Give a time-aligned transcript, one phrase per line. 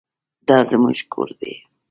[0.47, 1.53] دا زموږ ګور دی